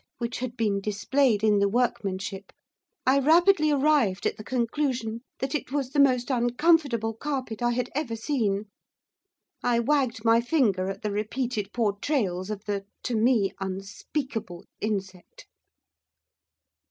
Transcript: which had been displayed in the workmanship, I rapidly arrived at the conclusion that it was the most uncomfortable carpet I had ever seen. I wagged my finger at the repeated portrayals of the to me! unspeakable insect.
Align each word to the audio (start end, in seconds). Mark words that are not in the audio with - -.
which 0.17 0.39
had 0.39 0.57
been 0.57 0.81
displayed 0.81 1.43
in 1.43 1.59
the 1.59 1.69
workmanship, 1.69 2.51
I 3.05 3.19
rapidly 3.19 3.69
arrived 3.69 4.25
at 4.25 4.35
the 4.35 4.43
conclusion 4.43 5.21
that 5.37 5.53
it 5.53 5.71
was 5.71 5.91
the 5.91 5.99
most 5.99 6.31
uncomfortable 6.31 7.13
carpet 7.13 7.61
I 7.61 7.69
had 7.69 7.91
ever 7.93 8.15
seen. 8.15 8.65
I 9.61 9.77
wagged 9.79 10.25
my 10.25 10.41
finger 10.41 10.89
at 10.89 11.03
the 11.03 11.11
repeated 11.11 11.71
portrayals 11.71 12.49
of 12.49 12.63
the 12.65 12.85
to 13.03 13.15
me! 13.15 13.53
unspeakable 13.59 14.65
insect. 14.79 15.45